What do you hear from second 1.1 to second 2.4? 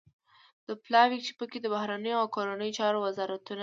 چې پکې د بهرنیو او